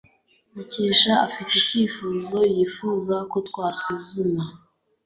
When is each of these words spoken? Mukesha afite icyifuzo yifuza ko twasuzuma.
Mukesha 0.53 1.13
afite 1.27 1.51
icyifuzo 1.61 2.39
yifuza 2.55 3.15
ko 3.31 3.37
twasuzuma. 3.47 4.43